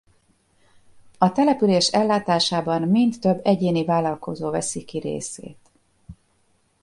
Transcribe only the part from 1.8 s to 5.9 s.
ellátásában mind több egyéni vállalkozó veszi ki részét.